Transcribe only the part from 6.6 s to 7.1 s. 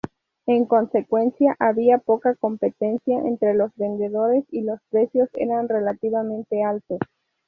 altos.